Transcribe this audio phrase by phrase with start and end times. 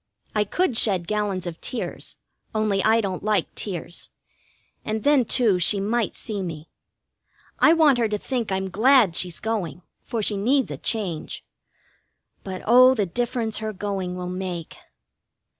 [0.33, 2.15] I could shed gallons of tears,
[2.55, 4.09] only I don't like tears,
[4.83, 6.71] and then, too, she might see me.
[7.59, 11.45] I want her to think I'm glad she's going, for she needs a change.
[12.43, 14.75] But, oh, the difference her going will make!